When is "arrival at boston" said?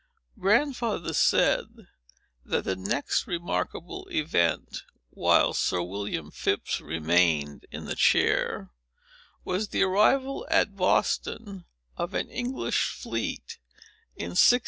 9.83-11.65